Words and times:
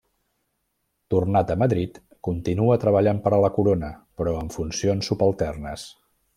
Tornat 1.13 1.51
a 1.55 1.57
Madrid, 1.63 1.99
continua 2.29 2.79
treballant 2.85 3.21
per 3.27 3.35
a 3.39 3.43
la 3.45 3.53
Corona, 3.59 3.93
però 4.23 4.35
en 4.43 4.53
funcions 4.59 5.13
subalternes. 5.13 5.89